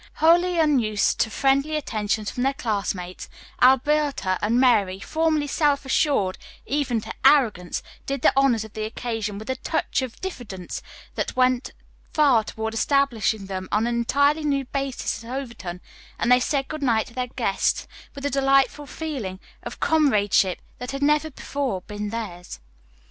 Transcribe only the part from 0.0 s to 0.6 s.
Wholly